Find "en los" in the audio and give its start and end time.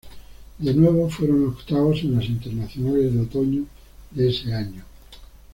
2.01-2.25